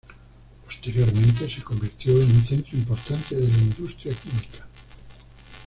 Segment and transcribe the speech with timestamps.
[0.65, 4.67] Posteriormente se convirtió en un centro importante de la industria química.